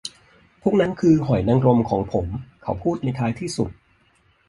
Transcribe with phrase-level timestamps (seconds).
[0.61, 2.25] พวกนั้นคือหอยนางรมของผม
[2.63, 3.69] เขาพูดในท้ายที่สุด